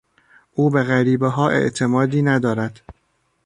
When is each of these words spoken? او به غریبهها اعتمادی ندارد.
او 0.53 0.69
به 0.69 0.83
غریبهها 0.83 1.49
اعتمادی 1.49 2.21
ندارد. 2.21 2.81